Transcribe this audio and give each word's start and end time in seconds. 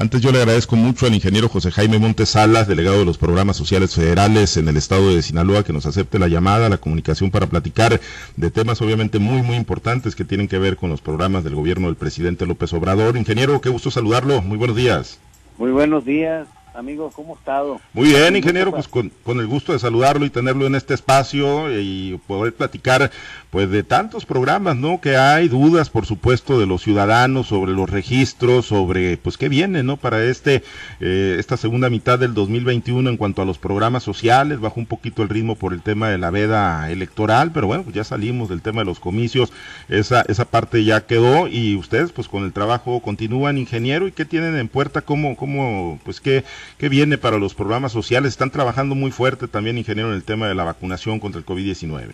Antes 0.00 0.22
yo 0.22 0.32
le 0.32 0.38
agradezco 0.38 0.76
mucho 0.76 1.04
al 1.04 1.12
ingeniero 1.12 1.50
José 1.50 1.70
Jaime 1.70 1.98
Montes 1.98 2.30
Salas, 2.30 2.66
delegado 2.66 3.00
de 3.00 3.04
los 3.04 3.18
programas 3.18 3.58
sociales 3.58 3.94
federales 3.94 4.56
en 4.56 4.66
el 4.66 4.78
estado 4.78 5.14
de 5.14 5.20
Sinaloa, 5.20 5.62
que 5.62 5.74
nos 5.74 5.84
acepte 5.84 6.18
la 6.18 6.26
llamada, 6.26 6.70
la 6.70 6.78
comunicación 6.78 7.30
para 7.30 7.48
platicar 7.48 8.00
de 8.34 8.50
temas 8.50 8.80
obviamente 8.80 9.18
muy, 9.18 9.42
muy 9.42 9.56
importantes 9.56 10.16
que 10.16 10.24
tienen 10.24 10.48
que 10.48 10.58
ver 10.58 10.78
con 10.78 10.88
los 10.88 11.02
programas 11.02 11.44
del 11.44 11.54
gobierno 11.54 11.88
del 11.88 11.96
presidente 11.96 12.46
López 12.46 12.72
Obrador. 12.72 13.18
Ingeniero, 13.18 13.60
qué 13.60 13.68
gusto 13.68 13.90
saludarlo. 13.90 14.40
Muy 14.40 14.56
buenos 14.56 14.74
días. 14.74 15.20
Muy 15.58 15.70
buenos 15.70 16.06
días. 16.06 16.48
Amigo, 16.72 17.10
¿cómo 17.14 17.34
ha 17.34 17.38
estado? 17.38 17.80
Muy 17.92 18.10
bien, 18.10 18.36
ingeniero, 18.36 18.70
pues 18.70 18.86
con, 18.86 19.10
con, 19.24 19.40
el 19.40 19.48
gusto 19.48 19.72
de 19.72 19.80
saludarlo 19.80 20.24
y 20.24 20.30
tenerlo 20.30 20.66
en 20.66 20.76
este 20.76 20.94
espacio 20.94 21.68
y 21.80 22.20
poder 22.28 22.54
platicar 22.54 23.10
pues 23.50 23.68
de 23.70 23.82
tantos 23.82 24.24
programas, 24.24 24.76
¿no? 24.76 25.00
Que 25.00 25.16
hay 25.16 25.48
dudas, 25.48 25.90
por 25.90 26.06
supuesto, 26.06 26.60
de 26.60 26.66
los 26.66 26.82
ciudadanos 26.82 27.48
sobre 27.48 27.72
los 27.72 27.90
registros, 27.90 28.66
sobre 28.66 29.16
pues 29.16 29.36
qué 29.36 29.48
viene, 29.48 29.82
¿no? 29.82 29.96
Para 29.96 30.22
este 30.22 30.62
eh, 31.00 31.36
esta 31.40 31.56
segunda 31.56 31.90
mitad 31.90 32.20
del 32.20 32.34
2021 32.34 33.10
en 33.10 33.16
cuanto 33.16 33.42
a 33.42 33.44
los 33.44 33.58
programas 33.58 34.04
sociales, 34.04 34.60
bajó 34.60 34.78
un 34.78 34.86
poquito 34.86 35.22
el 35.24 35.28
ritmo 35.28 35.56
por 35.56 35.72
el 35.72 35.82
tema 35.82 36.08
de 36.08 36.18
la 36.18 36.30
veda 36.30 36.88
electoral, 36.90 37.50
pero 37.52 37.66
bueno, 37.66 37.82
pues 37.82 37.96
ya 37.96 38.04
salimos 38.04 38.48
del 38.48 38.62
tema 38.62 38.82
de 38.82 38.86
los 38.86 39.00
comicios, 39.00 39.52
esa 39.88 40.22
esa 40.28 40.44
parte 40.44 40.84
ya 40.84 41.04
quedó 41.06 41.48
y 41.48 41.74
ustedes 41.74 42.12
pues 42.12 42.28
con 42.28 42.44
el 42.44 42.52
trabajo 42.52 43.00
continúan, 43.00 43.58
ingeniero, 43.58 44.06
y 44.06 44.12
qué 44.12 44.24
tienen 44.24 44.56
en 44.56 44.68
puerta, 44.68 45.00
cómo 45.00 45.36
cómo 45.36 45.98
pues 46.04 46.20
qué 46.20 46.44
qué 46.78 46.88
viene 46.88 47.18
para 47.18 47.38
los 47.38 47.54
programas 47.54 47.92
sociales, 47.92 48.32
están 48.32 48.50
trabajando 48.50 48.94
muy 48.94 49.10
fuerte 49.10 49.48
también, 49.48 49.78
ingeniero, 49.78 50.10
en 50.10 50.16
el 50.16 50.24
tema 50.24 50.48
de 50.48 50.54
la 50.54 50.64
vacunación 50.64 51.20
contra 51.20 51.38
el 51.38 51.46
COVID-19. 51.46 52.12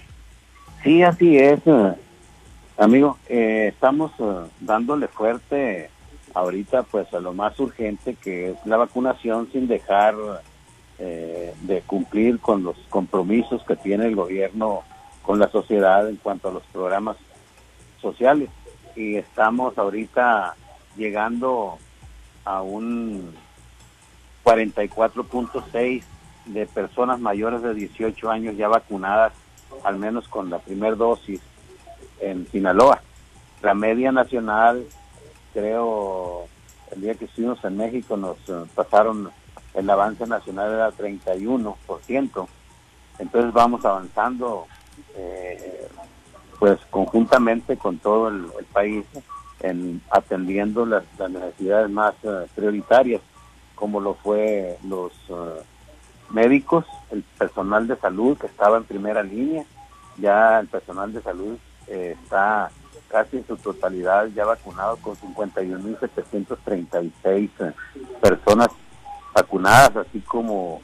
Sí, 0.83 1.03
así 1.03 1.37
es, 1.37 1.61
eh, 1.67 1.95
amigo. 2.79 3.19
Eh, 3.29 3.71
estamos 3.73 4.13
eh, 4.19 4.49
dándole 4.61 5.09
fuerte 5.09 5.91
ahorita 6.33 6.85
pues 6.85 7.13
a 7.15 7.19
lo 7.19 7.33
más 7.33 7.59
urgente 7.59 8.15
que 8.15 8.51
es 8.51 8.57
la 8.67 8.77
vacunación 8.77 9.49
sin 9.53 9.67
dejar 9.67 10.15
de 10.99 11.83
cumplir 11.87 12.39
con 12.39 12.63
los 12.63 12.77
compromisos 12.89 13.63
que 13.65 13.77
tiene 13.77 14.07
el 14.07 14.17
gobierno 14.17 14.83
con 15.23 15.39
la 15.39 15.49
sociedad 15.49 16.09
en 16.09 16.17
cuanto 16.17 16.49
a 16.49 16.53
los 16.53 16.63
programas 16.73 17.17
sociales. 18.01 18.49
Y 18.95 19.17
estamos 19.17 19.77
ahorita 19.77 20.55
llegando 20.97 21.79
a 22.45 22.63
un 22.63 23.35
44.6 24.47 26.05
de 26.47 26.67
personas 26.67 27.19
mayores 27.19 27.63
de 27.63 27.75
18 27.75 28.31
años 28.31 28.57
ya 28.57 28.69
vacunadas 28.69 29.33
al 29.83 29.99
menos 29.99 30.29
con 30.29 30.49
la 30.51 30.61
primera 30.61 30.95
dosis 30.95 31.41
en 32.21 32.47
Sinaloa. 32.51 33.03
La 33.61 33.75
media 33.75 34.13
nacional, 34.13 34.87
creo, 35.53 36.45
el 36.93 37.01
día 37.01 37.15
que 37.15 37.25
estuvimos 37.25 37.63
en 37.65 37.77
México 37.77 38.17
nos 38.17 38.37
eh, 38.49 38.65
pasaron, 38.75 39.31
el 39.75 39.91
avance 39.91 40.25
nacional 40.29 40.73
era 40.73 40.93
31%. 40.93 42.47
Entonces 43.19 43.53
vamos 43.53 43.85
avanzando, 43.85 44.67
eh, 45.17 45.89
pues 46.61 46.79
conjuntamente 46.91 47.77
con 47.77 47.99
todo 47.99 48.29
el, 48.29 48.47
país, 48.73 49.05
en 49.61 50.01
atendiendo 50.11 50.87
las, 50.87 51.05
necesidades 51.19 51.91
más 51.91 52.15
eh, 52.23 52.47
prioritarias, 52.55 53.21
como 53.77 54.01
lo 54.01 54.15
fue 54.15 54.79
los 54.85 55.13
médicos, 56.31 56.85
el 57.11 57.23
personal 57.23 57.87
de 57.87 57.97
salud 57.97 58.37
que 58.37 58.47
estaba 58.47 58.77
en 58.79 58.85
primera 58.85 59.23
línea, 59.23 59.65
ya 60.19 60.61
el 60.61 60.69
personal 60.69 61.13
de 61.13 61.21
salud 61.23 61.59
eh, 61.87 62.17
está 62.21 62.71
casi 63.09 63.39
en 63.39 63.47
su 63.47 63.57
totalidad 63.57 64.27
ya 64.35 64.45
vacunado 64.45 64.97
con 64.97 65.17
51.736 65.17 67.51
eh, 67.61 67.73
personas 68.21 68.69
vacunadas, 69.33 70.09
así 70.09 70.19
como 70.21 70.83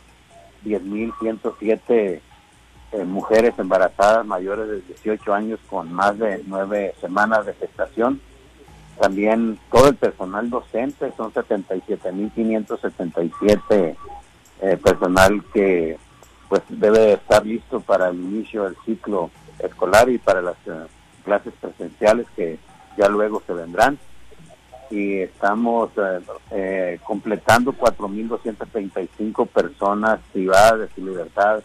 10.107 0.65 2.21
eh, 2.93 3.05
mujeres 3.05 3.55
embarazadas 3.59 4.25
mayores 4.27 4.69
de 4.69 4.81
18 4.83 5.35
años 5.35 5.59
con 5.69 5.93
más 5.93 6.17
de 6.19 6.43
nueve 6.47 6.95
semanas 7.01 7.45
de 7.47 7.55
gestación. 7.55 8.21
También 8.99 9.59
todo 9.71 9.89
el 9.89 9.97
personal 9.97 10.51
docente 10.51 11.13
son 11.17 11.33
77.577 11.33 13.97
eh, 14.61 14.77
personal 14.77 15.43
que 15.53 15.97
pues 16.49 16.63
debe 16.69 17.15
estar 17.15 17.45
listo 17.45 17.81
para 17.81 18.11
el 18.11 18.21
inicio 18.21 18.63
del 18.65 18.77
ciclo 18.85 19.33
escolar 19.59 20.09
y 20.09 20.19
para 20.19 20.41
las 20.41 20.55
eh, 20.67 20.87
clases 21.25 21.53
presenciales 21.61 22.29
que 22.37 22.61
ya 22.97 23.09
luego 23.09 23.43
se 23.47 23.55
vendrán. 23.55 23.99
Y 24.91 25.19
estamos 25.21 25.91
eh, 25.97 26.21
eh 26.53 27.01
completando 27.03 27.73
4.235 27.73 29.49
personas 29.49 30.21
privadas 30.33 30.79
de 30.81 30.89
su 30.95 31.05
libertad 31.05 31.65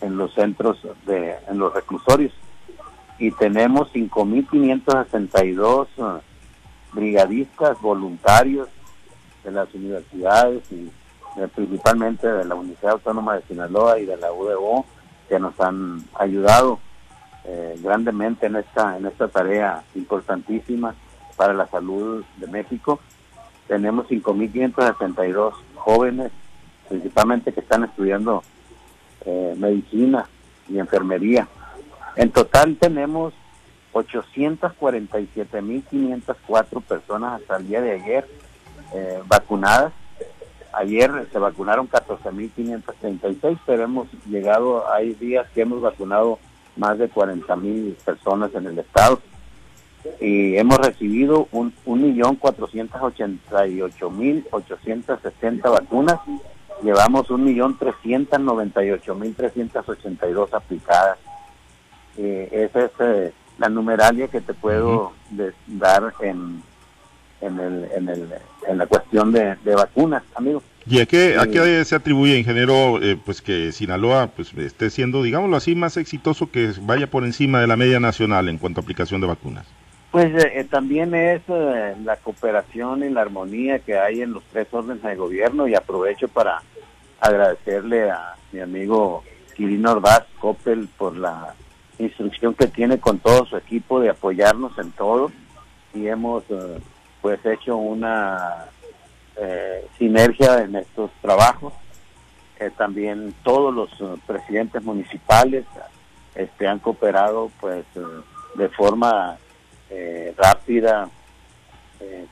en 0.00 0.16
los 0.16 0.32
centros, 0.34 0.78
de, 1.06 1.36
en 1.48 1.58
los 1.58 1.74
reclusorios. 1.74 2.32
Y 3.18 3.30
tenemos 3.32 3.92
5.562 3.92 6.20
brigadistas 6.92 7.80
voluntarios 7.80 8.68
de 9.44 9.50
las 9.50 9.72
universidades 9.74 10.62
y 10.70 10.90
eh, 11.36 11.48
principalmente 11.54 12.26
de 12.26 12.44
la 12.44 12.54
Universidad 12.54 12.92
Autónoma 12.92 13.36
de 13.36 13.42
Sinaloa 13.42 13.98
y 13.98 14.06
de 14.06 14.16
la 14.16 14.32
UDO 14.32 14.84
que 15.28 15.38
nos 15.38 15.58
han 15.60 16.02
ayudado 16.14 16.78
eh, 17.44 17.78
grandemente 17.82 18.46
en 18.46 18.56
esta 18.56 18.96
en 18.96 19.06
esta 19.06 19.28
tarea 19.28 19.82
importantísima 19.94 20.94
para 21.36 21.54
la 21.54 21.66
salud 21.68 22.24
de 22.36 22.46
México. 22.48 23.00
Tenemos 23.68 24.08
5.572 24.08 25.52
jóvenes, 25.76 26.32
principalmente 26.88 27.52
que 27.52 27.60
están 27.60 27.84
estudiando 27.84 28.42
eh, 29.24 29.54
medicina 29.56 30.26
y 30.68 30.78
enfermería. 30.78 31.46
En 32.16 32.30
total 32.30 32.76
tenemos 32.76 33.34
847.504 33.92 36.82
personas 36.82 37.40
hasta 37.40 37.56
el 37.56 37.68
día 37.68 37.80
de 37.80 37.92
ayer 37.92 38.28
eh, 38.94 39.22
vacunadas. 39.26 39.92
Ayer 40.72 41.10
se 41.32 41.38
vacunaron 41.38 41.88
14.536, 41.88 43.58
pero 43.66 43.84
hemos 43.84 44.08
llegado, 44.26 44.92
hay 44.92 45.14
días 45.14 45.46
que 45.54 45.62
hemos 45.62 45.80
vacunado 45.80 46.38
más 46.76 46.98
de 46.98 47.10
40.000 47.10 47.94
personas 47.96 48.54
en 48.54 48.66
el 48.66 48.78
estado. 48.78 49.20
Y 50.20 50.56
hemos 50.56 50.78
recibido 50.78 51.48
un, 51.52 51.72
un 51.84 52.02
millón 52.02 52.36
cuatrocientos 52.36 53.02
ochenta 53.02 53.66
y 53.66 53.82
ocho 53.82 54.10
mil 54.10 54.46
ochocientos 54.52 55.20
sesenta 55.20 55.68
vacunas. 55.70 56.20
Llevamos 56.82 57.28
un 57.30 57.44
millón 57.44 57.76
trescientos 57.76 58.40
noventa 58.40 58.84
y 58.84 58.92
ocho 58.92 59.16
mil 59.16 59.34
trescientos 59.34 59.88
ochenta 59.88 60.28
y 60.28 60.32
dos 60.32 60.54
aplicadas 60.54 61.18
eh, 62.18 62.68
esa 62.70 62.84
es 62.84 62.90
eh, 63.00 63.32
la 63.58 63.68
numeralia 63.68 64.28
que 64.28 64.40
te 64.40 64.52
puedo 64.54 65.12
dar 65.66 66.12
en 66.20 66.62
en, 67.40 67.60
el, 67.60 67.88
en, 67.94 68.08
el, 68.08 68.28
en 68.66 68.78
la 68.78 68.86
cuestión 68.86 69.32
de, 69.32 69.56
vacunas, 69.64 70.22
amigos. 70.34 70.62
¿Y 70.86 71.00
a 71.00 71.06
qué, 71.06 71.36
a 71.38 71.46
qué 71.46 71.84
se 71.84 71.94
atribuye, 71.94 72.38
ingeniero, 72.38 73.02
eh, 73.02 73.18
pues 73.22 73.42
que 73.42 73.72
Sinaloa 73.72 74.28
pues 74.28 74.54
esté 74.54 74.90
siendo, 74.90 75.22
digámoslo 75.22 75.56
así, 75.56 75.74
más 75.74 75.96
exitoso 75.96 76.50
que 76.50 76.72
vaya 76.82 77.08
por 77.08 77.24
encima 77.24 77.60
de 77.60 77.66
la 77.66 77.76
media 77.76 78.00
nacional 78.00 78.48
en 78.48 78.58
cuanto 78.58 78.80
a 78.80 78.82
aplicación 78.82 79.20
de 79.20 79.26
vacunas? 79.26 79.66
Pues 80.10 80.26
eh, 80.34 80.52
eh, 80.54 80.64
también 80.64 81.14
es 81.14 81.42
la 81.48 82.16
cooperación 82.16 83.04
y 83.04 83.10
la 83.10 83.20
armonía 83.20 83.80
que 83.80 83.98
hay 83.98 84.22
en 84.22 84.32
los 84.32 84.42
tres 84.44 84.66
órdenes 84.70 85.02
de 85.02 85.14
gobierno 85.14 85.68
y 85.68 85.74
aprovecho 85.74 86.28
para 86.28 86.62
agradecerle 87.20 88.10
a 88.10 88.36
mi 88.52 88.60
amigo 88.60 89.22
Quirino 89.54 89.92
Ordaz 89.92 90.24
Coppel 90.40 90.88
por 90.96 91.16
la 91.16 91.54
instrucción 91.98 92.54
que 92.54 92.66
tiene 92.66 92.98
con 92.98 93.18
todo 93.18 93.46
su 93.46 93.56
equipo 93.56 94.00
de 94.00 94.10
apoyarnos 94.10 94.78
en 94.78 94.92
todo 94.92 95.30
y 95.94 96.06
hemos 96.06 96.44
pues 97.20 97.44
hecho 97.44 97.76
una 97.76 98.68
eh, 99.40 99.86
sinergia 99.98 100.62
en 100.62 100.74
estos 100.74 101.12
trabajos. 101.22 101.72
Eh, 102.58 102.70
también 102.76 103.32
todos 103.44 103.72
los 103.72 103.88
eh, 104.00 104.20
presidentes 104.26 104.82
municipales 104.82 105.64
este, 106.34 106.66
han 106.66 106.80
cooperado 106.80 107.50
pues 107.60 107.84
de 108.56 108.68
forma 108.70 109.36
rápida, 110.36 111.08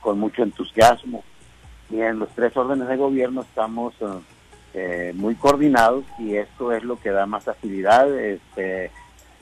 con 0.01 0.19
mucho 0.19 0.43
entusiasmo. 0.43 1.23
Y 1.89 2.01
en 2.01 2.19
los 2.19 2.29
tres 2.29 2.55
órdenes 2.55 2.87
de 2.87 2.97
gobierno 2.97 3.41
estamos 3.41 3.93
muy 5.15 5.35
coordinados 5.35 6.03
y 6.19 6.35
esto 6.35 6.71
es 6.71 6.83
lo 6.83 6.99
que 6.99 7.09
da 7.09 7.25
más 7.25 7.47
agilidad. 7.47 8.13
Este, 8.13 8.91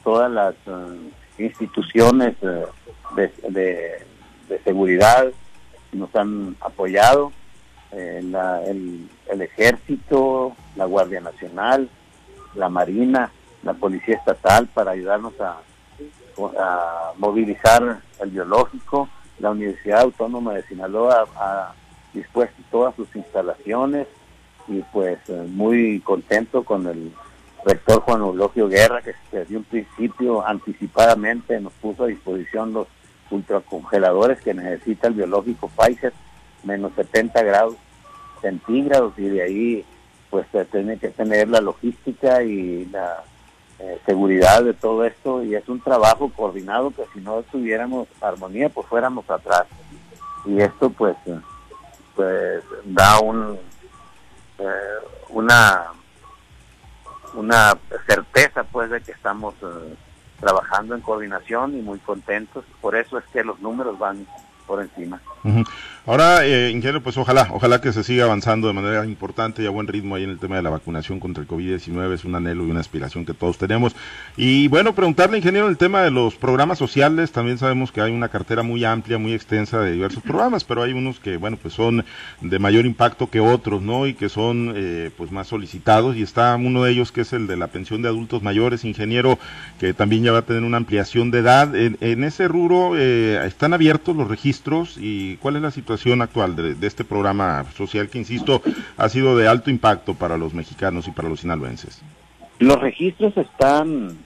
todas 0.06 0.32
las 0.32 0.56
instituciones 1.38 2.36
de, 2.40 4.06
de 4.48 4.60
seguridad 4.64 5.26
nos 5.92 6.16
han 6.16 6.56
apoyado, 6.62 7.32
eh, 7.92 8.20
el, 8.68 9.42
ejército, 9.42 10.56
la 10.76 10.86
Guardia 10.86 11.22
Nacional, 11.22 11.90
la 12.56 12.70
Marina, 12.70 13.32
la 13.64 13.74
Policía 13.74 14.16
Estatal 14.16 14.68
para 14.68 14.92
ayudarnos 14.92 15.34
a, 15.40 15.58
movilizar 17.18 18.02
el 18.20 18.30
biológico 18.30 19.08
la 19.40 19.52
Universidad 19.52 20.02
Autónoma 20.02 20.54
de 20.54 20.64
Sinaloa 20.64 21.26
ha 21.38 21.74
dispuesto 22.14 22.62
todas 22.70 22.94
sus 22.96 23.08
instalaciones 23.16 24.06
y 24.68 24.82
pues 24.92 25.18
eh, 25.30 25.46
muy 25.48 26.02
contento 26.02 26.64
con 26.66 26.88
el 26.88 27.14
rector 27.66 28.02
Juan 28.02 28.22
Eulogio 28.22 28.70
Guerra 28.70 29.02
que 29.02 29.16
desde 29.32 29.58
un 29.58 29.64
principio 29.64 30.46
anticipadamente 30.46 31.60
nos 31.60 31.74
puso 31.74 32.04
a 32.04 32.08
disposición 32.08 32.74
los 32.74 32.88
ultracongeladores 33.32 34.40
que 34.42 34.54
necesita 34.54 35.08
el 35.08 35.16
biológico 35.16 35.70
Pfizer, 35.76 36.14
menos 36.64 36.94
70 36.96 37.42
grados 37.44 37.76
centígrados 38.42 39.14
y 39.18 39.24
de 39.24 39.42
ahí 39.42 39.86
pues 40.30 40.46
se 40.52 40.64
tiene 40.66 41.00
que 41.00 41.10
tener 41.10 41.50
la 41.50 41.60
logística 41.60 42.44
y 42.44 42.86
la 42.86 43.24
eh, 43.80 44.00
seguridad 44.06 44.64
de 44.64 44.74
todo 44.74 45.04
esto 45.04 45.44
y 45.44 45.56
es 45.56 45.68
un 45.68 45.82
trabajo 45.82 46.32
coordinado 46.36 46.92
que 46.92 47.04
si 47.14 47.20
no 47.20 47.42
tuviéramos 47.44 48.08
armonía 48.22 48.70
pues 48.70 48.88
fuéramos 48.88 49.28
atrás. 49.30 49.66
Y 50.46 50.62
esto 50.62 50.92
pues 50.92 51.16
pues 52.16 52.64
da 52.86 53.20
un 53.20 53.58
eh, 54.60 54.64
una 55.30 55.88
una 57.36 57.78
certeza 58.08 58.64
pues 58.64 58.90
de 58.90 59.02
que 59.02 59.12
estamos 59.12 59.54
eh, 59.62 59.96
trabajando 60.40 60.96
en 60.96 61.02
coordinación 61.02 61.78
y 61.78 61.82
muy 61.82 62.00
contentos 62.00 62.66
por 62.82 62.96
eso 62.96 63.18
es 63.18 63.26
que 63.26 63.44
los 63.44 63.60
números 63.60 63.98
van 64.00 64.26
por 64.66 64.82
encima. 64.82 65.22
Ahora, 66.08 66.46
eh, 66.46 66.70
ingeniero, 66.70 67.02
pues 67.02 67.18
ojalá, 67.18 67.48
ojalá 67.52 67.82
que 67.82 67.92
se 67.92 68.04
siga 68.04 68.26
avanzando 68.26 68.68
de 68.68 68.74
manera 68.74 69.04
importante 69.06 69.64
y 69.64 69.66
a 69.66 69.72
buen 69.72 69.88
ritmo 69.88 70.14
ahí 70.14 70.24
en 70.24 70.30
el 70.30 70.38
tema 70.38 70.56
de 70.56 70.62
la 70.62 70.70
vacunación 70.70 71.20
contra 71.20 71.42
el 71.42 71.50
COVID-19, 71.50 72.14
es 72.14 72.26
un 72.26 72.36
anhelo 72.36 72.68
y 72.68 72.70
una 72.70 72.80
aspiración 72.80 73.26
que 73.26 73.34
todos 73.34 73.58
tenemos. 73.58 73.96
Y 74.38 74.68
bueno, 74.68 74.94
preguntarle, 74.94 75.38
ingeniero, 75.38 75.68
el 75.68 75.78
tema 75.78 76.04
de 76.04 76.12
los 76.12 76.36
programas 76.36 76.78
sociales, 76.78 77.32
también 77.32 77.58
sabemos 77.58 77.92
que 77.92 78.02
hay 78.02 78.12
una 78.12 78.30
cartera 78.30 78.62
muy 78.62 78.86
amplia, 78.86 79.18
muy 79.18 79.34
extensa 79.34 79.80
de 79.80 79.94
diversos 79.94 80.22
programas, 80.22 80.64
pero 80.64 80.84
hay 80.84 80.94
unos 80.94 81.20
que, 81.20 81.38
bueno, 81.38 81.58
pues 81.60 81.74
son 81.74 82.06
de 82.40 82.60
mayor 82.60 82.86
impacto 82.86 83.32
que 83.32 83.40
otros, 83.40 83.82
¿no? 83.82 84.06
Y 84.06 84.14
que 84.14 84.30
son, 84.30 84.74
eh, 84.76 85.10
pues, 85.18 85.32
más 85.32 85.48
solicitados, 85.48 86.16
y 86.18 86.22
está 86.22 86.56
uno 86.56 86.84
de 86.84 86.92
ellos 86.92 87.12
que 87.12 87.22
es 87.22 87.34
el 87.34 87.48
de 87.48 87.58
la 87.58 87.66
pensión 87.66 88.04
de 88.04 88.10
adultos 88.10 88.44
mayores, 88.44 88.86
ingeniero, 88.86 89.40
que 89.80 89.96
también 89.96 90.22
ya 90.22 90.32
va 90.32 90.40
a 90.40 90.44
tener 90.44 90.62
una 90.62 90.78
ampliación 90.78 91.32
de 91.32 91.40
edad. 91.40 91.76
En, 91.76 92.24
ese 92.24 92.48
rubro, 92.48 92.92
eh, 92.96 93.44
¿están 93.48 93.74
abiertos 93.74 94.16
los 94.16 94.28
registros 94.28 95.00
y 95.00 95.35
cuál 95.38 95.58
es 95.58 95.62
la 95.62 95.72
situación? 95.72 96.22
actual 96.22 96.56
de, 96.56 96.88
este 96.88 97.04
programa 97.04 97.66
social 97.76 98.10
que, 98.10 98.18
insisto, 98.18 98.62
ha 98.98 99.10
sido 99.10 99.38
de 99.38 99.48
alto 99.48 99.70
impacto 99.70 100.14
para 100.14 100.38
los 100.38 100.54
mexicanos 100.54 101.08
y 101.08 101.12
para 101.12 101.30
los 101.30 101.42
sinaloenses? 101.42 102.02
Los 102.60 102.80
registros 102.80 103.36
están 103.38 104.18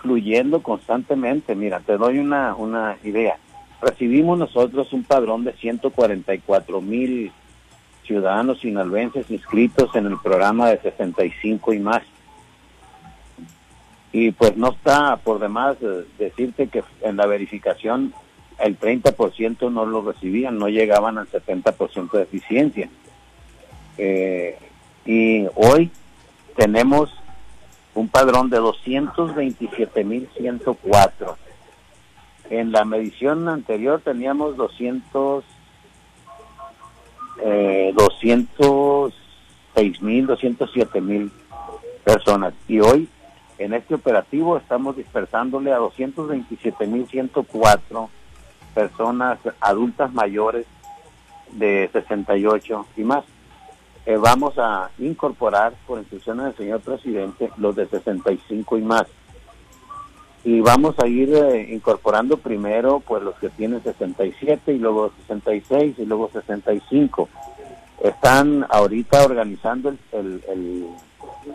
fluyendo 0.00 0.62
constantemente. 0.62 1.54
Mira, 1.54 1.80
te 1.80 1.96
doy 1.96 2.18
una, 2.18 2.54
una 2.54 2.96
idea. 3.04 3.36
Recibimos 3.80 4.38
nosotros 4.38 4.92
un 4.92 5.04
padrón 5.04 5.44
de 5.44 5.52
144 5.54 6.80
mil 6.80 7.32
ciudadanos 8.04 8.60
sinaloenses 8.60 9.30
inscritos 9.30 9.94
en 9.94 10.06
el 10.06 10.18
programa 10.18 10.68
de 10.68 10.80
65 10.80 11.72
y 11.72 11.78
más. 11.78 12.02
Y 14.12 14.32
pues 14.32 14.56
no 14.56 14.72
está 14.72 15.16
por 15.16 15.38
demás 15.38 15.76
eh, 15.80 16.04
decirte 16.18 16.68
que 16.68 16.82
en 17.00 17.16
la 17.16 17.26
verificación 17.26 18.12
el 18.58 18.78
30% 18.78 19.70
no 19.70 19.86
lo 19.86 20.02
recibían, 20.02 20.58
no 20.58 20.68
llegaban 20.68 21.16
al 21.18 21.28
70% 21.28 22.10
de 22.12 22.22
eficiencia. 22.22 22.90
Eh, 23.98 24.56
y 25.04 25.46
hoy 25.54 25.90
tenemos 26.56 27.10
un 27.94 28.08
padrón 28.08 28.48
de 28.50 28.60
227.104. 28.60 31.36
En 32.50 32.72
la 32.72 32.84
medición 32.84 33.48
anterior 33.48 34.02
teníamos 34.04 34.56
200, 34.56 35.44
eh, 37.42 37.92
206.000, 37.94 40.26
207.000 40.26 41.30
personas. 42.04 42.52
Y 42.68 42.80
hoy 42.80 43.08
en 43.58 43.74
este 43.74 43.94
operativo 43.94 44.56
estamos 44.56 44.96
dispersándole 44.96 45.72
a 45.72 45.78
227.104 45.78 48.08
personas 48.74 49.38
adultas 49.60 50.12
mayores 50.12 50.66
de 51.52 51.88
68 51.92 52.86
y 52.96 53.02
más. 53.02 53.24
Eh, 54.04 54.16
vamos 54.16 54.58
a 54.58 54.90
incorporar, 54.98 55.74
por 55.86 55.98
instrucciones 56.00 56.46
del 56.46 56.56
señor 56.56 56.80
presidente, 56.80 57.50
los 57.56 57.76
de 57.76 57.86
65 57.86 58.78
y 58.78 58.82
más. 58.82 59.06
Y 60.44 60.60
vamos 60.60 60.98
a 60.98 61.06
ir 61.06 61.32
eh, 61.32 61.68
incorporando 61.72 62.36
primero 62.36 62.98
pues 62.98 63.22
los 63.22 63.36
que 63.36 63.48
tienen 63.50 63.82
67 63.82 64.72
y 64.72 64.78
luego 64.78 65.12
66 65.20 65.94
y 65.98 66.04
luego 66.04 66.30
65. 66.32 67.28
Están 68.00 68.66
ahorita 68.68 69.24
organizando 69.24 69.90
el, 69.90 69.98
el, 70.10 70.44
el 70.48 70.86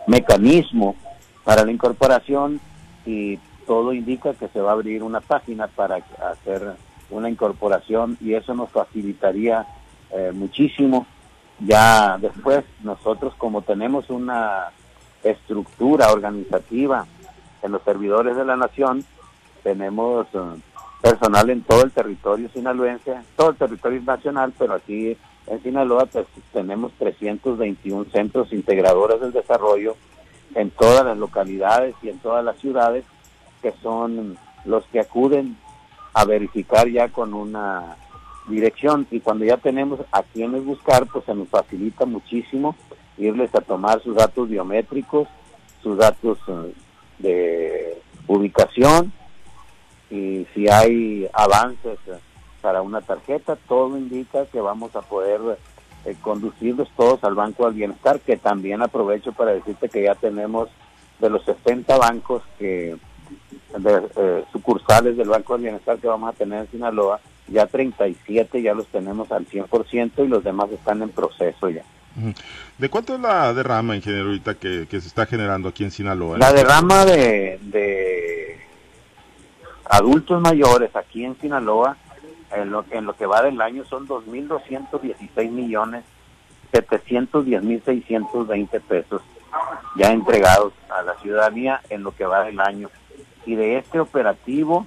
mecanismo 0.06 0.96
para 1.44 1.66
la 1.66 1.72
incorporación 1.72 2.60
y 3.04 3.38
todo 3.66 3.92
indica 3.92 4.32
que 4.32 4.48
se 4.48 4.60
va 4.60 4.70
a 4.70 4.72
abrir 4.72 5.02
una 5.02 5.20
página 5.20 5.66
para 5.66 5.96
hacer 5.96 6.74
una 7.10 7.30
incorporación 7.30 8.16
y 8.20 8.34
eso 8.34 8.54
nos 8.54 8.70
facilitaría 8.70 9.66
eh, 10.10 10.32
muchísimo. 10.32 11.06
Ya 11.60 12.18
después 12.18 12.64
nosotros 12.82 13.34
como 13.36 13.62
tenemos 13.62 14.10
una 14.10 14.70
estructura 15.22 16.12
organizativa 16.12 17.06
en 17.62 17.72
los 17.72 17.82
servidores 17.82 18.36
de 18.36 18.44
la 18.44 18.56
nación, 18.56 19.04
tenemos 19.62 20.26
eh, 20.34 20.38
personal 21.02 21.50
en 21.50 21.62
todo 21.62 21.82
el 21.82 21.90
territorio 21.90 22.48
sinaloense, 22.50 23.16
todo 23.36 23.50
el 23.50 23.56
territorio 23.56 24.02
nacional, 24.02 24.52
pero 24.58 24.74
aquí 24.74 25.16
en 25.46 25.62
Sinaloa 25.62 26.06
pues, 26.06 26.26
tenemos 26.52 26.92
321 26.98 28.06
centros 28.10 28.52
integradores 28.52 29.20
del 29.20 29.32
desarrollo 29.32 29.96
en 30.54 30.70
todas 30.70 31.04
las 31.04 31.16
localidades 31.16 31.94
y 32.02 32.08
en 32.10 32.18
todas 32.18 32.44
las 32.44 32.58
ciudades 32.58 33.04
que 33.62 33.72
son 33.82 34.38
los 34.64 34.84
que 34.86 35.00
acuden 35.00 35.56
a 36.18 36.24
verificar 36.24 36.88
ya 36.88 37.08
con 37.10 37.32
una 37.32 37.96
dirección. 38.48 39.06
Y 39.12 39.20
cuando 39.20 39.44
ya 39.44 39.56
tenemos 39.56 40.00
a 40.10 40.24
quienes 40.24 40.64
buscar, 40.64 41.06
pues 41.06 41.24
se 41.24 41.34
nos 41.34 41.48
facilita 41.48 42.06
muchísimo 42.06 42.74
irles 43.18 43.54
a 43.54 43.60
tomar 43.60 44.02
sus 44.02 44.16
datos 44.16 44.48
biométricos, 44.48 45.28
sus 45.80 45.96
datos 45.96 46.38
eh, 46.48 46.74
de 47.20 48.02
ubicación 48.26 49.12
y 50.10 50.44
si 50.54 50.68
hay 50.68 51.28
avances 51.32 51.98
eh, 52.08 52.18
para 52.62 52.82
una 52.82 53.00
tarjeta, 53.00 53.56
todo 53.68 53.96
indica 53.96 54.46
que 54.46 54.60
vamos 54.60 54.96
a 54.96 55.02
poder 55.02 55.40
eh, 56.04 56.16
conducirlos 56.20 56.88
todos 56.96 57.22
al 57.22 57.36
Banco 57.36 57.66
del 57.66 57.74
Bienestar, 57.74 58.18
que 58.18 58.36
también 58.36 58.82
aprovecho 58.82 59.32
para 59.32 59.52
decirte 59.52 59.88
que 59.88 60.02
ya 60.02 60.16
tenemos 60.16 60.68
de 61.20 61.30
los 61.30 61.44
60 61.44 61.96
bancos 61.96 62.42
que 62.58 62.96
de 63.76 64.08
eh, 64.16 64.44
sucursales 64.52 65.16
del 65.16 65.28
Banco 65.28 65.54
del 65.54 65.64
Bienestar 65.64 65.98
que 65.98 66.06
vamos 66.06 66.30
a 66.30 66.36
tener 66.36 66.60
en 66.60 66.70
Sinaloa, 66.70 67.20
ya 67.48 67.66
37 67.66 68.62
ya 68.62 68.74
los 68.74 68.86
tenemos 68.88 69.30
al 69.32 69.46
100% 69.46 70.24
y 70.24 70.28
los 70.28 70.44
demás 70.44 70.70
están 70.70 71.02
en 71.02 71.10
proceso 71.10 71.68
ya. 71.68 71.82
¿De 72.78 72.88
cuánto 72.88 73.14
es 73.14 73.20
la 73.20 73.52
derrama, 73.54 73.94
ingeniero, 73.94 74.26
ahorita 74.26 74.54
que, 74.54 74.86
que 74.90 75.00
se 75.00 75.06
está 75.06 75.26
generando 75.26 75.68
aquí 75.68 75.84
en 75.84 75.90
Sinaloa? 75.90 76.38
La 76.38 76.52
derrama 76.52 77.04
de, 77.04 77.60
de 77.62 78.58
adultos 79.88 80.40
mayores 80.40 80.94
aquí 80.96 81.24
en 81.24 81.38
Sinaloa, 81.40 81.96
en 82.50 82.70
lo, 82.70 82.84
en 82.90 83.04
lo 83.04 83.14
que 83.14 83.26
va 83.26 83.42
del 83.42 83.60
año 83.60 83.84
son 83.84 84.08
2.216 84.08 85.50
millones 85.50 86.04
710 86.72 87.62
mil 87.62 87.82
620 87.84 88.80
pesos 88.80 89.22
ya 89.96 90.12
entregados 90.12 90.72
a 90.90 91.02
la 91.02 91.14
ciudadanía 91.20 91.80
en 91.88 92.02
lo 92.02 92.14
que 92.14 92.24
va 92.24 92.44
del 92.44 92.60
año 92.60 92.90
y 93.48 93.56
de 93.56 93.78
este 93.78 93.98
operativo 93.98 94.86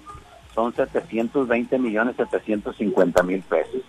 son 0.53 0.74
720 0.75 1.80
millones 1.80 2.15
750 2.15 3.24
mil 3.24 3.41
pesos. 3.41 3.82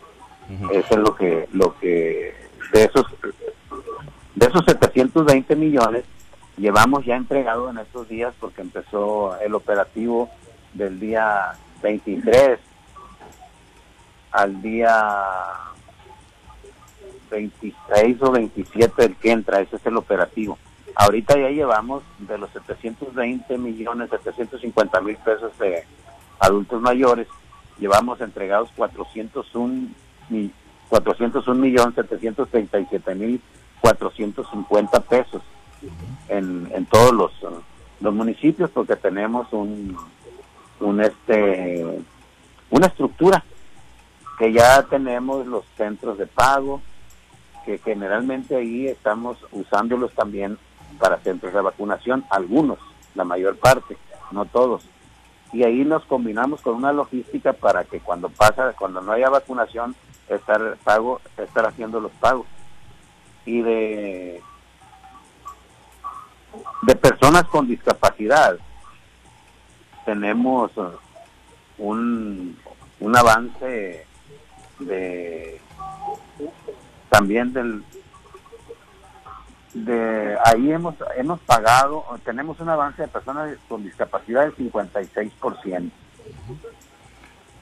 Eso 0.71 0.95
es 0.95 0.99
lo 0.99 1.15
que, 1.15 1.47
lo 1.53 1.79
que, 1.79 2.35
de 2.73 2.85
esos, 2.85 3.07
de 4.35 4.47
esos 4.47 4.65
720 4.65 5.57
millones 5.57 6.05
llevamos 6.57 7.05
ya 7.05 7.17
entregado 7.17 7.69
en 7.69 7.79
estos 7.79 8.09
días 8.09 8.35
porque 8.41 8.63
empezó 8.63 9.39
el 9.41 9.55
operativo 9.55 10.31
del 10.73 10.99
día 10.99 11.53
23 11.83 12.59
al 14.31 14.63
día 14.63 15.23
26 17.31 18.23
o 18.23 18.31
27 18.31 19.05
el 19.05 19.17
que 19.17 19.31
entra, 19.33 19.61
ese 19.61 19.77
es 19.77 19.85
el 19.85 19.99
operativo. 19.99 20.59
Ahorita 20.95 21.39
ya 21.39 21.49
llevamos 21.49 22.03
de 22.19 22.39
los 22.39 22.51
720 22.51 23.59
millones, 23.59 24.11
750 24.11 25.01
mil 25.01 25.17
pesos 25.17 25.57
de 25.59 25.85
adultos 26.39 26.81
mayores, 26.81 27.27
llevamos 27.79 28.21
entregados 28.21 28.71
401, 28.77 29.89
401 30.89 31.61
millones 31.61 31.95
737 31.95 33.15
mil 33.15 33.41
450 33.81 35.01
pesos 35.01 35.43
en, 36.29 36.71
en 36.73 36.87
todos 36.87 37.13
los, 37.13 37.33
los 38.01 38.15
municipios 38.15 38.71
porque 38.71 38.97
tenemos 38.97 39.53
un, 39.53 39.97
un 40.81 41.01
este 41.01 41.85
una 42.71 42.87
estructura 42.87 43.45
que 44.39 44.53
ya 44.53 44.83
tenemos 44.85 45.47
los 45.47 45.65
centros 45.77 46.19
de 46.19 46.27
pago, 46.27 46.81
que 47.65 47.79
generalmente 47.79 48.57
ahí 48.57 48.87
estamos 48.87 49.37
usándolos 49.53 50.13
también 50.15 50.59
para 50.99 51.19
centros 51.19 51.53
de 51.53 51.61
vacunación, 51.61 52.25
algunos, 52.31 52.79
la 53.15 53.25
mayor 53.25 53.57
parte, 53.57 53.97
no 54.31 54.45
todos. 54.45 54.85
Y 55.53 55.65
ahí 55.65 55.85
nos 55.85 56.05
combinamos 56.05 56.63
con 56.63 56.75
una 56.75 56.93
logística 56.93 57.53
para 57.53 57.85
que 57.85 58.01
cuando 58.01 58.31
pasa, 58.31 58.73
cuando 58.79 59.03
no 59.03 59.13
haya 59.13 59.29
vacunación, 59.29 59.95
estar 60.29 60.79
pago, 60.83 61.21
estar 61.37 61.67
haciendo 61.67 62.01
los 62.01 62.13
pagos. 62.13 62.47
Y 63.45 63.61
de 63.61 64.43
de 66.83 66.95
personas 66.97 67.45
con 67.45 67.67
discapacidad 67.67 68.57
tenemos 70.05 70.71
un, 71.79 72.59
un 73.01 73.17
avance 73.17 74.07
de 74.79 75.61
también 77.09 77.53
del 77.53 77.85
de 79.75 80.37
ahí 80.45 80.71
hemos 80.71 80.95
hemos 81.17 81.41
pagado 81.41 82.05
tenemos 82.25 82.61
un 82.61 82.69
avance 82.69 83.03
de 83.03 83.09
personas 83.09 83.57
con 83.69 83.83
discapacidad 83.83 84.43
del 84.43 84.57
56% 84.57 85.91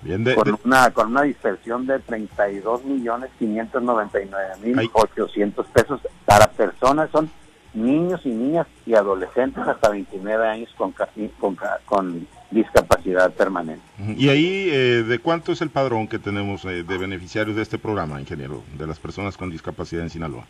Bien 0.02 0.24
con 0.34 0.58
una 0.64 0.90
con 0.90 1.08
una 1.08 1.22
dispersión 1.22 1.86
de 1.86 1.98
32 2.00 2.84
millones 2.84 3.30
599 3.38 4.44
mil 4.62 4.90
800 4.92 5.66
pesos 5.66 6.00
para 6.24 6.50
personas 6.50 7.10
son 7.10 7.30
niños 7.74 8.20
y 8.24 8.30
niñas 8.30 8.66
y 8.86 8.94
adolescentes 8.94 9.62
hasta 9.66 9.90
29 9.90 10.48
años 10.48 10.70
con 10.76 10.92
con, 11.38 11.56
con 11.84 12.26
discapacidad 12.50 13.32
permanente. 13.32 13.82
Y 14.16 14.28
ahí, 14.28 14.68
eh, 14.70 15.04
¿de 15.06 15.18
cuánto 15.18 15.52
es 15.52 15.62
el 15.62 15.70
padrón 15.70 16.08
que 16.08 16.18
tenemos 16.18 16.64
eh, 16.64 16.82
de 16.82 16.98
beneficiarios 16.98 17.56
de 17.56 17.62
este 17.62 17.78
programa, 17.78 18.20
ingeniero, 18.20 18.62
de 18.76 18.86
las 18.86 18.98
personas 18.98 19.36
con 19.36 19.50
discapacidad 19.50 20.02
en 20.02 20.10
Sinaloa? 20.10 20.46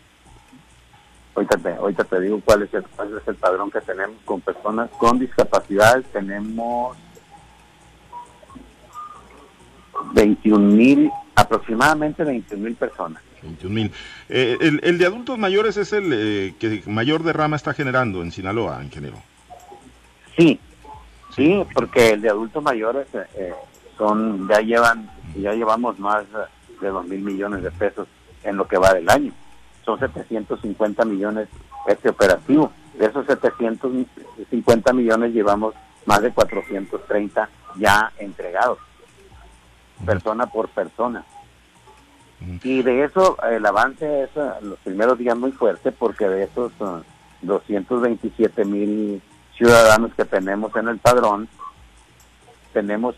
Ahorita 1.40 1.56
te, 1.56 1.72
ahorita 1.74 2.04
te 2.04 2.20
digo 2.20 2.40
cuál 2.44 2.62
es, 2.62 2.74
el, 2.74 2.82
cuál 2.82 3.16
es 3.16 3.26
el 3.26 3.34
padrón 3.36 3.70
que 3.70 3.80
tenemos 3.80 4.16
con 4.26 4.42
personas 4.42 4.90
con 4.98 5.18
discapacidad. 5.18 6.02
Tenemos 6.12 6.96
21 10.12 10.58
mil, 10.58 11.10
aproximadamente 11.34 12.24
21 12.24 12.62
mil 12.62 12.74
personas. 12.74 13.22
21 13.42 13.74
mil. 13.74 13.92
Eh, 14.28 14.58
el, 14.60 14.80
el, 14.82 14.98
de 14.98 15.06
adultos 15.06 15.38
mayores 15.38 15.78
es 15.78 15.94
el 15.94 16.54
que 16.58 16.82
mayor 16.86 17.22
derrama 17.22 17.56
está 17.56 17.72
generando 17.72 18.22
en 18.22 18.32
Sinaloa, 18.32 18.84
ingeniero. 18.84 19.16
Sí, 20.36 20.60
Sí, 21.34 21.64
porque 21.74 22.10
el 22.10 22.22
de 22.22 22.30
adultos 22.30 22.62
mayores 22.62 23.06
eh, 23.14 23.24
eh, 23.36 23.54
son 23.96 24.48
ya 24.48 24.60
llevan 24.60 25.08
ya 25.36 25.52
llevamos 25.52 25.98
más 25.98 26.24
de 26.80 26.88
dos 26.88 27.06
mil 27.06 27.20
millones 27.20 27.62
de 27.62 27.70
pesos 27.70 28.08
en 28.42 28.56
lo 28.56 28.66
que 28.66 28.76
va 28.76 28.92
del 28.92 29.08
año. 29.08 29.32
Son 29.84 29.98
750 29.98 31.04
millones 31.04 31.48
este 31.86 32.08
operativo. 32.08 32.72
De 32.98 33.06
esos 33.06 33.26
750 33.26 34.92
millones 34.92 35.32
llevamos 35.32 35.74
más 36.06 36.22
de 36.22 36.32
430 36.32 37.48
ya 37.76 38.12
entregados, 38.18 38.78
persona 40.04 40.46
por 40.46 40.68
persona. 40.68 41.24
Y 42.62 42.82
de 42.82 43.04
eso 43.04 43.36
el 43.42 43.64
avance 43.66 44.22
es 44.22 44.30
eh, 44.34 44.50
los 44.62 44.78
primeros 44.78 45.18
días 45.18 45.36
muy 45.36 45.52
fuerte 45.52 45.92
porque 45.92 46.26
de 46.26 46.44
esos 46.44 46.72
227 47.42 48.64
mil 48.64 49.22
ciudadanos 49.56 50.14
que 50.14 50.24
tenemos 50.24 50.74
en 50.74 50.88
el 50.88 50.98
padrón, 50.98 51.48
tenemos 52.72 53.14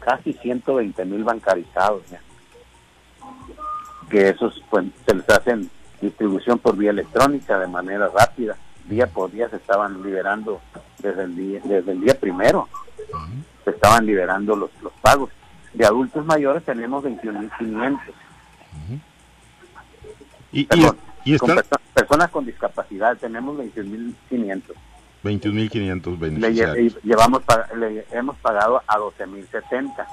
casi 0.00 0.32
120 0.32 1.04
mil 1.04 1.22
bancarizados, 1.22 2.02
que 4.08 4.30
esos 4.30 4.62
pues, 4.70 4.86
se 5.06 5.14
les 5.14 5.28
hacen 5.28 5.70
distribución 6.02 6.58
por 6.58 6.76
vía 6.76 6.90
electrónica 6.90 7.58
de 7.58 7.68
manera 7.68 8.08
rápida, 8.08 8.56
día 8.86 9.06
por 9.06 9.30
día 9.30 9.48
se 9.48 9.56
estaban 9.56 10.02
liberando 10.02 10.60
desde 10.98 11.22
el 11.22 11.36
día, 11.36 11.60
desde 11.64 11.92
el 11.92 12.00
día 12.00 12.18
primero, 12.18 12.68
se 13.64 13.70
estaban 13.70 14.04
liberando 14.04 14.56
los, 14.56 14.70
los 14.82 14.92
pagos. 15.00 15.30
De 15.72 15.86
adultos 15.86 16.26
mayores 16.26 16.64
tenemos 16.64 17.02
21.500. 17.04 17.98
¿Y, 20.52 20.68
y, 21.24 21.38
personas 21.94 22.30
con 22.30 22.44
discapacidad 22.44 23.16
tenemos 23.16 23.56
21.500. 23.56 24.62
21.500 25.24 26.18
beneficiarios. 26.18 26.94
Le, 26.96 27.00
llevamos, 27.04 27.42
le 27.78 28.04
hemos 28.10 28.36
pagado 28.38 28.82
a 28.86 28.98
12.070. 28.98 30.06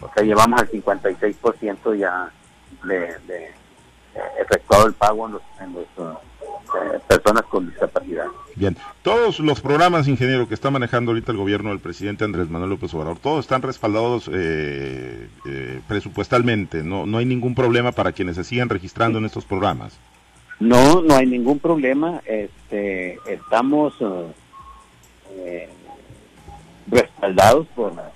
O 0.00 0.10
sea, 0.14 0.24
llevamos 0.24 0.60
al 0.60 0.70
56% 0.70 1.98
ya 1.98 2.30
de, 2.84 2.96
de, 3.26 3.52
efectuado 4.40 4.86
el 4.86 4.94
pago 4.94 5.26
en 5.26 5.32
los, 5.32 5.42
en 5.60 5.72
los 5.74 5.84
eh, 5.84 7.00
personas 7.06 7.42
con 7.44 7.68
discapacidad. 7.68 8.26
Bien, 8.56 8.76
todos 9.02 9.40
los 9.40 9.60
programas, 9.60 10.06
ingeniero, 10.06 10.46
que 10.48 10.54
está 10.54 10.70
manejando 10.70 11.10
ahorita 11.10 11.32
el 11.32 11.38
gobierno 11.38 11.70
del 11.70 11.80
presidente 11.80 12.24
Andrés 12.24 12.48
Manuel 12.48 12.70
López 12.70 12.94
Obrador, 12.94 13.18
todos 13.18 13.40
están 13.40 13.62
respaldados 13.62 14.30
eh, 14.32 15.28
eh, 15.46 15.80
presupuestalmente, 15.88 16.84
no, 16.84 17.04
no 17.06 17.18
hay 17.18 17.26
ningún 17.26 17.54
problema 17.54 17.92
para 17.92 18.12
quienes 18.12 18.36
se 18.36 18.44
sigan 18.44 18.68
registrando 18.68 19.18
en 19.18 19.24
estos 19.24 19.44
programas. 19.44 19.98
No, 20.60 21.02
no 21.02 21.16
hay 21.16 21.26
ningún 21.26 21.58
problema. 21.58 22.22
Este, 22.24 23.18
estamos 23.26 23.94
eh, 25.30 25.68
respaldados 26.86 27.66
por 27.74 27.92
la, 27.94 28.12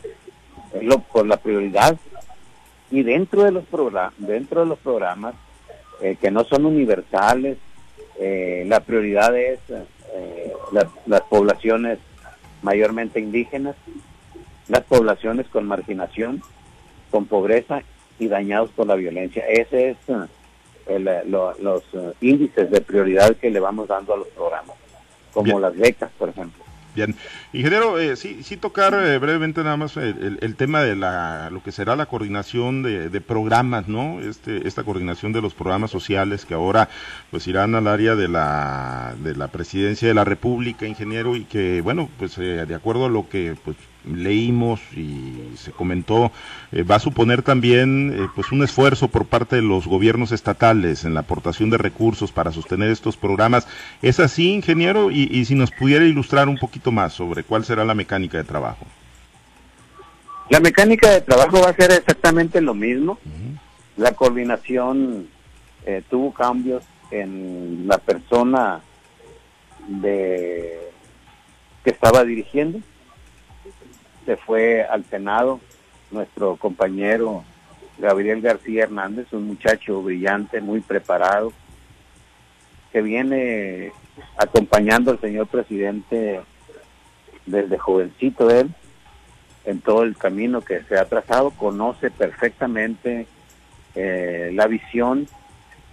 por 1.12 1.26
la 1.26 1.36
prioridad 1.36 1.98
y 2.90 3.02
dentro 3.02 3.42
de 3.42 3.50
los 3.50 3.64
dentro 4.18 4.60
de 4.60 4.66
los 4.66 4.78
programas 4.78 5.34
eh, 6.00 6.16
que 6.20 6.30
no 6.30 6.44
son 6.44 6.66
universales, 6.66 7.58
eh, 8.18 8.64
la 8.66 8.80
prioridad 8.80 9.36
es 9.36 9.60
las 10.72 11.22
poblaciones 11.28 11.98
mayormente 12.62 13.20
indígenas, 13.20 13.76
las 14.68 14.82
poblaciones 14.84 15.46
con 15.48 15.66
marginación, 15.66 16.42
con 17.10 17.26
pobreza 17.26 17.82
y 18.18 18.28
dañados 18.28 18.70
por 18.70 18.86
la 18.86 18.94
violencia. 18.94 19.44
Ese 19.46 19.90
es 19.90 19.96
los 21.26 21.82
eh, 21.92 22.12
índices 22.20 22.70
de 22.70 22.80
prioridad 22.80 23.36
que 23.36 23.50
le 23.50 23.60
vamos 23.60 23.88
dando 23.88 24.14
a 24.14 24.18
los 24.18 24.28
programas, 24.28 24.76
como 25.32 25.60
las 25.60 25.76
becas, 25.76 26.10
por 26.18 26.28
ejemplo. 26.28 26.64
Bien, 26.98 27.14
ingeniero, 27.52 27.96
eh, 28.00 28.16
sí, 28.16 28.42
sí 28.42 28.56
tocar 28.56 28.92
eh, 28.92 29.18
brevemente 29.18 29.62
nada 29.62 29.76
más 29.76 29.96
el, 29.96 30.56
tema 30.56 30.82
de 30.82 30.96
la, 30.96 31.48
lo 31.48 31.62
que 31.62 31.70
será 31.70 31.94
la 31.94 32.06
coordinación 32.06 32.82
de, 32.82 33.20
programas, 33.20 33.86
¿no? 33.86 34.18
Este, 34.18 34.66
esta 34.66 34.82
coordinación 34.82 35.32
de 35.32 35.40
los 35.40 35.54
programas 35.54 35.92
sociales 35.92 36.44
que 36.44 36.54
ahora 36.54 36.88
pues 37.30 37.46
irán 37.46 37.76
al 37.76 37.86
área 37.86 38.16
de 38.16 38.26
la, 38.26 39.14
de 39.22 39.36
la 39.36 39.46
presidencia 39.46 40.08
de 40.08 40.14
la 40.14 40.24
República, 40.24 40.88
ingeniero, 40.88 41.36
y 41.36 41.44
que, 41.44 41.82
bueno, 41.82 42.08
pues 42.18 42.34
de 42.34 42.74
acuerdo 42.74 43.06
a 43.06 43.10
lo 43.10 43.28
que 43.28 43.54
pues 43.64 43.76
leímos 44.04 44.80
y 44.96 45.52
se 45.56 45.72
comentó, 45.72 46.30
eh, 46.72 46.82
va 46.82 46.96
a 46.96 47.00
suponer 47.00 47.42
también 47.42 48.14
eh, 48.14 48.28
pues 48.34 48.52
un 48.52 48.62
esfuerzo 48.62 49.08
por 49.08 49.26
parte 49.26 49.56
de 49.56 49.62
los 49.62 49.86
gobiernos 49.86 50.32
estatales 50.32 51.04
en 51.04 51.14
la 51.14 51.20
aportación 51.20 51.70
de 51.70 51.78
recursos 51.78 52.32
para 52.32 52.52
sostener 52.52 52.90
estos 52.90 53.16
programas. 53.16 53.66
¿Es 54.02 54.20
así, 54.20 54.52
ingeniero? 54.52 55.10
Y, 55.10 55.44
si 55.44 55.54
nos 55.54 55.70
pudiera 55.70 56.04
ilustrar 56.04 56.48
un 56.48 56.58
poquito 56.58 56.92
más 56.92 57.12
sobre 57.12 57.42
cuál 57.42 57.64
será 57.64 57.84
la 57.84 57.94
mecánica 57.94 58.38
de 58.38 58.44
trabajo. 58.44 58.86
La 60.50 60.60
mecánica 60.60 61.10
de 61.10 61.20
trabajo 61.20 61.60
va 61.60 61.70
a 61.70 61.74
ser 61.74 61.92
exactamente 61.92 62.60
lo 62.60 62.74
mismo. 62.74 63.18
La 63.96 64.12
coordinación 64.12 65.28
eh, 65.84 66.02
tuvo 66.08 66.32
cambios 66.32 66.84
en 67.10 67.86
la 67.86 67.98
persona 67.98 68.80
de 69.86 70.78
que 71.82 71.90
estaba 71.90 72.24
dirigiendo 72.24 72.80
se 74.28 74.36
fue 74.36 74.82
al 74.84 75.06
Senado 75.06 75.58
nuestro 76.10 76.56
compañero 76.56 77.44
Gabriel 77.96 78.42
García 78.42 78.82
Hernández, 78.82 79.26
un 79.32 79.46
muchacho 79.46 80.02
brillante, 80.02 80.60
muy 80.60 80.80
preparado, 80.80 81.50
que 82.92 83.00
viene 83.00 83.90
acompañando 84.36 85.12
al 85.12 85.20
señor 85.22 85.46
presidente 85.46 86.42
desde 87.46 87.78
jovencito 87.78 88.50
él, 88.50 88.70
en 89.64 89.80
todo 89.80 90.02
el 90.02 90.14
camino 90.14 90.60
que 90.60 90.82
se 90.82 90.98
ha 90.98 91.06
trazado, 91.06 91.50
conoce 91.52 92.10
perfectamente 92.10 93.26
eh, 93.94 94.50
la 94.52 94.66
visión, 94.66 95.26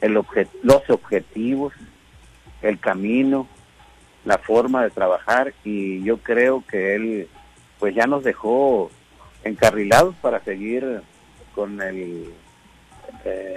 el 0.02 0.12
los 0.12 0.90
objetivos, 0.90 1.74
el 2.62 2.80
camino, 2.80 3.48
la 4.26 4.40
forma 4.40 4.84
de 4.84 4.90
trabajar 4.90 5.54
y 5.64 6.04
yo 6.04 6.18
creo 6.18 6.62
que 6.68 6.96
él 6.96 7.30
pues 7.80 7.96
ya 7.96 8.08
nos 8.08 8.24
dejó 8.24 8.90
encarrilados 9.44 10.16
para 10.22 10.40
seguir 10.42 11.02
con 11.54 11.82
el 11.82 12.34
eh, 13.24 13.56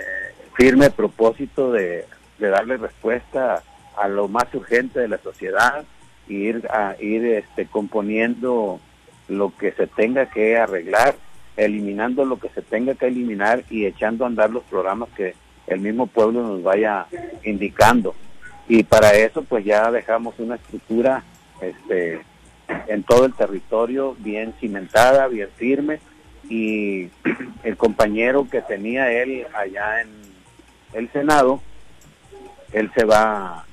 firme 0.55 0.91
propósito 0.91 1.73
de, 1.73 2.05
darle 2.39 2.77
respuesta 2.77 3.63
a 3.97 4.09
lo 4.09 4.29
más 4.29 4.53
urgente 4.55 5.01
de 5.01 5.09
la 5.09 5.19
sociedad 5.19 5.85
e 6.29 6.33
ir 6.33 6.69
a 6.71 6.95
ir 7.01 7.25
este 7.25 7.67
componiendo 7.67 8.81
lo 9.27 9.53
que 9.57 9.73
se 9.73 9.89
tenga 9.89 10.31
que 10.31 10.57
arreglar 10.57 11.17
eliminando 11.59 12.25
lo 12.25 12.39
que 12.39 12.49
se 12.51 12.63
tenga 12.63 12.95
que 12.95 13.09
eliminar 13.09 13.65
y 13.69 13.85
echando 13.85 14.25
a 14.25 14.29
andar 14.29 14.51
los 14.51 14.63
programas 14.65 15.09
que 15.11 15.35
el 15.67 15.81
mismo 15.81 16.07
pueblo 16.07 16.43
nos 16.43 16.63
vaya 16.63 17.07
indicando. 17.45 18.15
Y 18.69 18.85
para 18.85 19.13
eso 19.13 19.43
pues 19.43 19.65
ya 19.65 19.91
dejamos 19.91 20.39
una 20.39 20.55
estructura 20.55 21.25
este, 21.61 22.21
en 22.87 23.03
todo 23.03 23.25
el 23.25 23.35
territorio 23.35 24.15
bien 24.19 24.55
cimentada, 24.61 25.27
bien 25.29 25.49
firme 25.57 26.01
y 26.49 27.11
el 27.63 27.77
compañero 27.77 28.49
que 28.51 28.63
tenía 28.63 29.13
él 29.13 29.47
allá 29.55 30.03
en 30.03 30.09
el 30.93 31.11
Senado, 31.13 31.61
él 32.73 32.91
se 32.95 33.05
va 33.05 33.65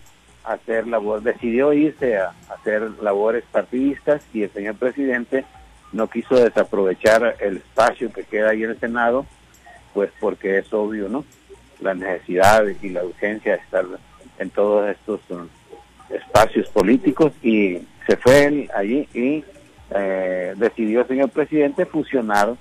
a 0.44 0.54
hacer 0.54 0.88
labor, 0.88 1.22
decidió 1.22 1.74
irse 1.74 2.18
a 2.18 2.34
hacer 2.50 2.92
labores 3.02 3.44
partidistas 3.52 4.22
y 4.34 4.44
el 4.44 4.52
señor 4.52 4.76
presidente 4.76 5.46
no 5.92 6.10
quiso 6.10 6.36
desaprovechar 6.36 7.38
el 7.40 7.58
espacio 7.58 8.12
que 8.12 8.24
queda 8.24 8.50
ahí 8.50 8.64
en 8.64 8.72
el 8.72 8.80
Senado, 8.80 9.26
pues 9.94 10.12
porque 10.20 10.58
es 10.58 10.72
obvio, 10.74 11.08
¿no? 11.08 11.24
La 11.80 11.94
necesidad 11.94 12.66
y 12.82 12.90
la 12.90 13.04
urgencia 13.04 13.54
de 13.54 13.60
estar 13.60 13.86
en 14.38 14.50
todos 14.50 14.90
estos 14.90 15.22
um, 15.30 15.48
espacios 16.10 16.68
políticos 16.70 17.32
y 17.42 17.80
se 18.08 18.18
fue 18.18 18.46
él 18.46 18.70
allí 18.74 19.08
y 19.14 19.44
eh, 19.92 20.54
decidió 20.58 21.06
señor 21.08 21.30
presidente 21.30 21.86
fusionar 21.86 22.56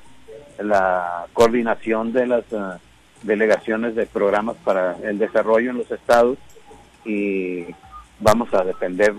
la 0.59 1.27
coordinación 1.33 2.13
de 2.13 2.27
las 2.27 2.53
uh, 2.53 2.79
delegaciones 3.23 3.95
de 3.95 4.07
programas 4.07 4.57
para 4.65 4.97
el 5.03 5.19
desarrollo 5.19 5.71
en 5.71 5.79
los 5.79 5.91
estados 5.91 6.39
y 7.05 7.65
vamos 8.21 8.53
a 8.55 8.65
depender 8.65 9.15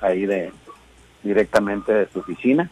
ahí 0.00 0.26
de 0.26 0.52
directamente 1.22 1.92
de 1.92 2.08
su 2.08 2.20
oficina. 2.20 2.70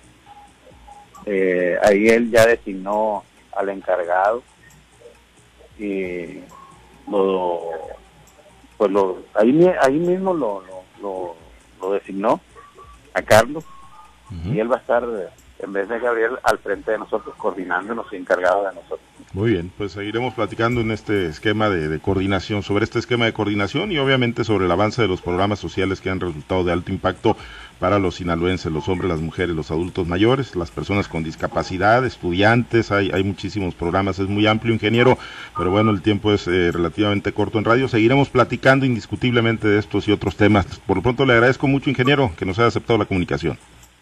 Eh, 1.26 1.76
ahí 1.82 2.08
él 2.08 2.30
ya 2.30 2.46
designó 2.46 3.24
al 3.54 3.68
encargado 3.68 4.42
y 5.78 6.40
lo, 7.10 7.70
pues 8.76 8.90
lo, 8.90 9.22
ahí, 9.34 9.70
ahí 9.82 9.98
mismo 9.98 10.32
lo, 10.32 10.62
lo, 11.02 11.36
lo, 11.80 11.92
designó 11.92 12.40
a 13.14 13.22
Carlos 13.22 13.64
y 14.44 14.58
él 14.58 14.70
va 14.70 14.76
a 14.76 14.80
estar 14.80 15.04
en 15.58 15.72
vez 15.72 15.88
de 15.88 15.98
Gabriel 15.98 16.38
al 16.42 16.58
frente 16.58 16.92
de 16.92 16.98
nosotros 16.98 17.34
coordinándonos 17.36 18.06
y 18.12 18.16
encargado 18.16 18.64
de 18.64 18.74
nosotros. 18.74 19.00
Muy 19.34 19.50
bien, 19.50 19.70
pues 19.76 19.92
seguiremos 19.92 20.32
platicando 20.32 20.80
en 20.80 20.90
este 20.90 21.26
esquema 21.26 21.68
de, 21.68 21.98
coordinación, 22.00 22.62
sobre 22.62 22.84
este 22.84 22.98
esquema 22.98 23.26
de 23.26 23.34
coordinación 23.34 23.92
y 23.92 23.98
obviamente 23.98 24.42
sobre 24.42 24.64
el 24.64 24.70
avance 24.70 25.02
de 25.02 25.08
los 25.08 25.20
programas 25.20 25.58
sociales 25.58 26.00
que 26.00 26.08
han 26.08 26.20
resultado 26.20 26.64
de 26.64 26.72
alto 26.72 26.90
impacto 26.92 27.36
para 27.78 27.98
los 27.98 28.16
sinaloenses, 28.16 28.72
los 28.72 28.88
hombres, 28.88 29.10
las 29.10 29.20
mujeres, 29.20 29.54
los 29.54 29.70
adultos 29.70 30.08
mayores, 30.08 30.56
las 30.56 30.70
personas 30.70 31.08
con 31.08 31.24
discapacidad, 31.24 32.06
estudiantes, 32.06 32.90
hay, 32.90 33.10
hay 33.12 33.22
muchísimos 33.22 33.74
programas, 33.74 34.18
es 34.18 34.28
muy 34.28 34.46
amplio, 34.46 34.72
ingeniero, 34.72 35.18
pero 35.56 35.70
bueno, 35.70 35.90
el 35.90 36.00
tiempo 36.00 36.32
es 36.32 36.48
eh, 36.48 36.72
relativamente 36.72 37.32
corto 37.32 37.58
en 37.58 37.64
radio. 37.64 37.86
Seguiremos 37.86 38.30
platicando 38.30 38.86
indiscutiblemente 38.86 39.68
de 39.68 39.78
estos 39.78 40.08
y 40.08 40.12
otros 40.12 40.36
temas. 40.36 40.66
Por 40.86 40.96
lo 40.96 41.02
pronto 41.02 41.26
le 41.26 41.34
agradezco 41.34 41.66
mucho, 41.66 41.90
ingeniero, 41.90 42.32
que 42.36 42.46
nos 42.46 42.58
haya 42.58 42.68
aceptado 42.68 42.98
la 42.98 43.04
comunicación. 43.04 43.58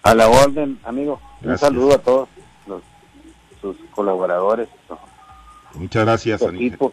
A 0.06 0.14
la 0.14 0.28
orden, 0.28 0.78
amigo. 0.84 1.20
Un 1.42 1.58
saludo 1.58 1.94
a 1.94 1.98
todos 1.98 2.28
los, 2.68 2.80
sus 3.60 3.76
colaboradores. 3.92 4.68
Muchas 5.74 6.04
gracias. 6.04 6.42
Equipo. 6.42 6.92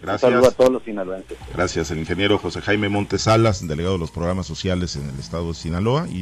Gracias. 0.00 0.22
Un 0.22 0.30
saludo 0.30 0.48
a 0.48 0.52
todos 0.52 0.70
los 0.70 0.82
sinaloenses. 0.84 1.38
Gracias, 1.52 1.90
el 1.90 1.98
ingeniero 1.98 2.38
José 2.38 2.60
Jaime 2.60 2.88
Montesalas, 2.88 3.66
delegado 3.66 3.94
de 3.94 3.98
los 3.98 4.12
programas 4.12 4.46
sociales 4.46 4.94
en 4.94 5.08
el 5.08 5.18
estado 5.18 5.48
de 5.48 5.54
Sinaloa. 5.54 6.06
Y 6.08 6.20